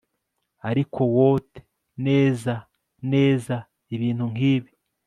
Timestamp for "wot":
1.15-1.49